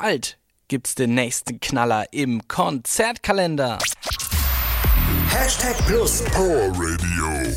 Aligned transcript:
bald 0.00 0.38
gibt's 0.68 0.94
den 0.94 1.14
nächsten 1.14 1.60
Knaller 1.60 2.06
im 2.12 2.46
Konzertkalender. 2.48 3.78
Hashtag 5.28 5.76
Plus 5.86 6.22
Power 6.32 6.70
Radio. 6.74 7.54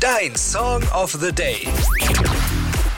Dein 0.00 0.36
Song 0.36 0.82
of 0.92 1.12
the 1.12 1.32
Day. 1.32 1.66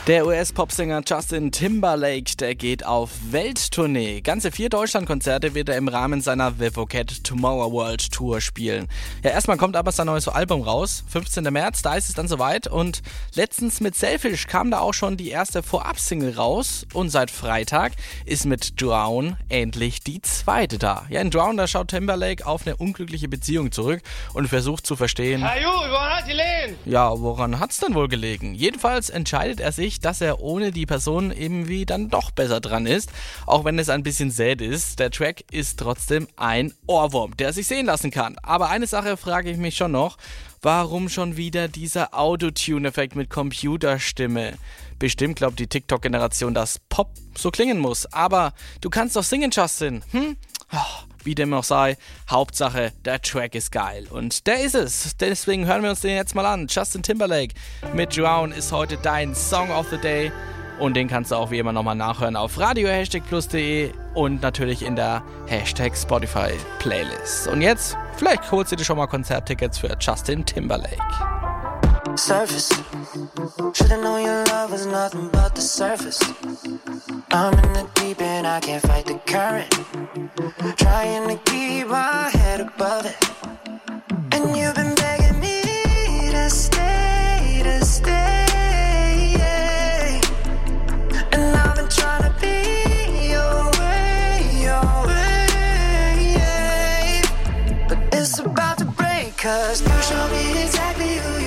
Der 0.09 0.25
US-Popsänger 0.25 1.03
Justin 1.05 1.51
Timberlake, 1.51 2.35
der 2.39 2.55
geht 2.55 2.83
auf 2.83 3.11
Welttournee. 3.29 4.21
Ganze 4.21 4.51
vier 4.51 4.69
Deutschlandkonzerte 4.69 5.53
wird 5.53 5.69
er 5.69 5.77
im 5.77 5.87
Rahmen 5.87 6.21
seiner 6.21 6.51
The 6.57 6.71
Forget 6.71 7.23
Tomorrow 7.23 7.71
World 7.71 8.11
Tour 8.11 8.41
spielen. 8.41 8.87
Ja, 9.23 9.29
erstmal 9.29 9.57
kommt 9.57 9.75
aber 9.75 9.91
sein 9.91 10.07
neues 10.07 10.27
Album 10.27 10.63
raus, 10.63 11.03
15. 11.09 11.43
März, 11.43 11.83
da 11.83 11.93
ist 11.93 12.09
es 12.09 12.15
dann 12.15 12.27
soweit. 12.27 12.65
Und 12.65 13.03
letztens 13.35 13.81
mit 13.81 13.95
Selfish 13.95 14.47
kam 14.47 14.71
da 14.71 14.79
auch 14.79 14.95
schon 14.95 15.15
die 15.15 15.29
erste 15.29 15.61
Vorab-Single 15.61 16.33
raus. 16.33 16.87
Und 16.91 17.09
seit 17.09 17.29
Freitag 17.29 17.91
ist 18.25 18.47
mit 18.47 18.81
Drown 18.81 19.37
endlich 19.47 20.01
die 20.01 20.23
zweite 20.23 20.79
da. 20.79 21.05
Ja, 21.09 21.21
in 21.21 21.29
Drown, 21.29 21.55
da 21.55 21.67
schaut 21.67 21.89
Timberlake 21.89 22.47
auf 22.47 22.65
eine 22.65 22.77
unglückliche 22.77 23.27
Beziehung 23.27 23.71
zurück 23.71 24.01
und 24.33 24.47
versucht 24.47 24.87
zu 24.87 24.95
verstehen. 24.95 25.43
Ja, 26.85 27.11
woran 27.19 27.59
hat's 27.59 27.77
denn 27.77 27.93
wohl 27.93 28.07
gelegen? 28.07 28.55
Jedenfalls 28.55 29.11
entscheidet 29.11 29.59
er 29.59 29.71
sich, 29.71 29.98
dass 30.01 30.21
er 30.21 30.41
ohne 30.41 30.71
die 30.71 30.85
Person 30.85 31.31
irgendwie 31.31 31.85
dann 31.85 32.09
doch 32.09 32.31
besser 32.31 32.59
dran 32.59 32.85
ist, 32.85 33.11
auch 33.45 33.65
wenn 33.65 33.79
es 33.79 33.89
ein 33.89 34.03
bisschen 34.03 34.31
sad 34.31 34.61
ist. 34.61 34.99
Der 34.99 35.11
Track 35.11 35.43
ist 35.51 35.79
trotzdem 35.79 36.27
ein 36.35 36.73
Ohrwurm, 36.87 37.35
der 37.37 37.53
sich 37.53 37.67
sehen 37.67 37.85
lassen 37.85 38.11
kann. 38.11 38.37
Aber 38.43 38.69
eine 38.69 38.87
Sache 38.87 39.17
frage 39.17 39.49
ich 39.49 39.57
mich 39.57 39.75
schon 39.75 39.91
noch, 39.91 40.17
warum 40.61 41.09
schon 41.09 41.37
wieder 41.37 41.67
dieser 41.67 42.13
Autotune-Effekt 42.13 43.15
mit 43.15 43.29
Computerstimme? 43.29 44.53
Bestimmt 44.97 45.37
glaubt 45.37 45.59
die 45.59 45.67
TikTok-Generation, 45.67 46.53
dass 46.53 46.79
Pop 46.89 47.11
so 47.37 47.51
klingen 47.51 47.79
muss. 47.79 48.05
Aber 48.13 48.53
du 48.81 48.89
kannst 48.89 49.15
doch 49.15 49.23
singen, 49.23 49.51
Justin. 49.51 50.03
Hm? 50.11 50.35
Oh, 50.73 51.08
wie 51.29 51.35
dem 51.35 51.53
auch 51.53 51.63
sei, 51.63 51.95
Hauptsache, 52.27 52.91
der 53.05 53.21
Track 53.21 53.53
ist 53.53 53.71
geil. 53.71 54.07
Und 54.09 54.47
der 54.47 54.63
ist 54.63 54.73
es. 54.73 55.15
Deswegen 55.17 55.67
hören 55.67 55.83
wir 55.83 55.91
uns 55.91 56.01
den 56.01 56.15
jetzt 56.15 56.33
mal 56.33 56.45
an. 56.47 56.65
Justin 56.67 57.03
Timberlake 57.03 57.53
mit 57.93 58.17
Drown 58.17 58.51
ist 58.51 58.71
heute 58.71 58.97
dein 58.97 59.35
Song 59.35 59.69
of 59.69 59.85
the 59.91 59.99
Day. 59.99 60.31
Und 60.79 60.95
den 60.95 61.07
kannst 61.07 61.29
du 61.29 61.35
auch 61.35 61.51
wie 61.51 61.59
immer 61.59 61.71
nochmal 61.71 61.93
nachhören 61.93 62.35
auf 62.35 62.59
radio-plus.de 62.59 63.91
und 64.15 64.41
natürlich 64.41 64.81
in 64.81 64.95
der 64.95 65.21
Hashtag 65.45 65.95
Spotify 65.95 66.49
Playlist. 66.79 67.47
Und 67.47 67.61
jetzt, 67.61 67.95
vielleicht 68.17 68.51
holst 68.51 68.71
du 68.71 68.75
dir 68.75 68.83
schon 68.83 68.97
mal 68.97 69.05
Konzerttickets 69.05 69.77
für 69.77 69.95
Justin 69.99 70.43
Timberlake. 70.43 70.97
Surface. 72.15 72.71
Should've 73.73 74.01
known 74.01 74.23
your 74.25 74.43
love 74.45 74.71
was 74.71 74.87
nothing 74.87 75.29
but 75.31 75.55
the 75.55 75.61
surface. 75.61 76.19
I'm 77.31 77.53
in 77.53 77.73
the 77.73 77.87
deep 77.93 78.21
and 78.21 78.47
I 78.47 78.59
can't 78.59 78.81
fight 78.81 79.05
the 79.05 79.19
current. 79.27 79.69
Trying 80.77 81.27
to 81.29 81.37
keep 81.51 81.87
my 81.87 82.29
head 82.33 82.61
above 82.61 83.05
it. 83.05 83.17
And 84.33 84.57
you've 84.57 84.73
been 84.73 84.95
begging 84.95 85.39
me 85.39 85.61
to 86.31 86.49
stay, 86.49 87.61
to 87.63 87.85
stay. 87.85 89.35
yeah. 89.37 90.21
And 91.33 91.55
I've 91.55 91.75
been 91.75 91.87
trying 91.89 92.23
to 92.23 92.33
be 92.41 93.29
your 93.29 93.69
way, 93.77 94.63
your 94.65 95.07
way. 95.07 96.33
yeah. 96.35 97.85
But 97.87 97.99
it's 98.11 98.39
about 98.39 98.79
to 98.79 98.85
break, 98.85 99.37
cause 99.37 99.81
you 99.83 100.01
show 100.01 100.27
me 100.29 100.63
exactly 100.63 101.17
who 101.17 101.38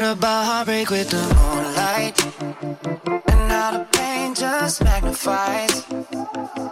Heard 0.00 0.16
about 0.16 0.46
heartbreak 0.46 0.88
with 0.88 1.10
the 1.10 1.18
moonlight. 1.18 2.16
And 3.28 3.48
now 3.48 3.70
the 3.72 3.86
pain 3.92 4.34
just 4.34 4.82
magnifies. 4.82 5.84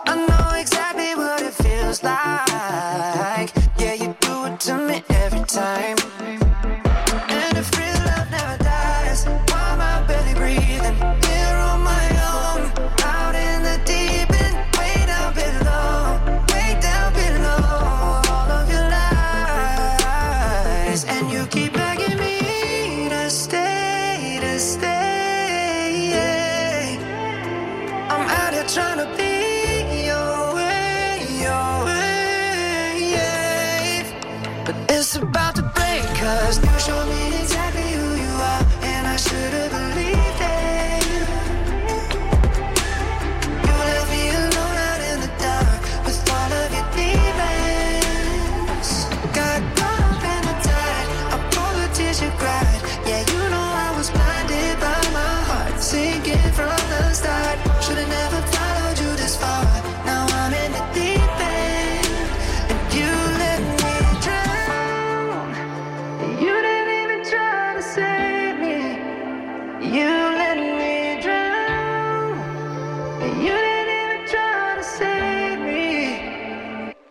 I 0.06 0.26
know 0.26 0.58
exactly 0.58 1.14
what 1.14 1.42
it 1.42 1.52
feels 1.52 2.02
like. 2.02 3.52
Yeah, 3.78 3.92
you 3.92 4.16
do 4.20 4.46
it 4.46 4.60
to 4.60 4.78
me 4.78 5.02
every 5.10 5.44
time. 5.44 5.98
It's 34.98 35.14
about 35.14 35.54
to 35.54 35.62
break, 35.62 36.02
cause 36.16 36.58
you 36.58 36.78
show 36.80 37.06
me 37.06 37.27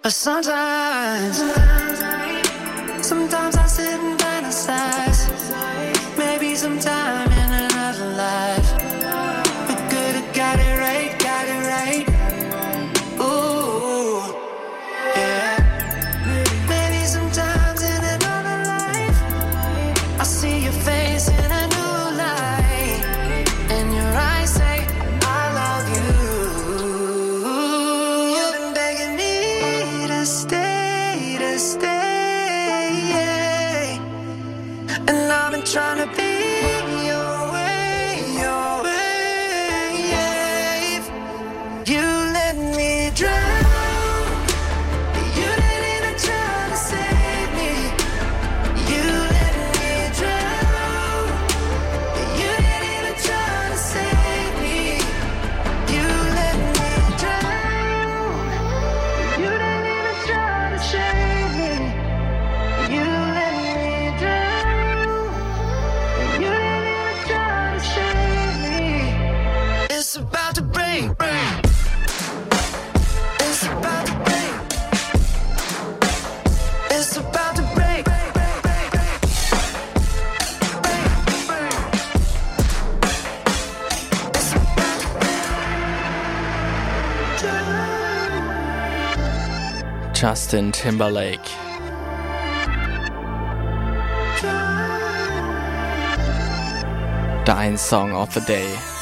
But 0.07 0.13
sometimes, 0.13 1.37
sometimes 3.05 3.57
I 3.57 3.65
sit 3.67 3.99
and 3.99 4.17
fantasize. 4.17 5.16
Justin 90.27 90.73
Timberlake. 90.73 91.39
Dein 97.45 97.77
Song 97.77 98.11
of 98.11 98.33
the 98.33 98.41
Day. 98.41 98.96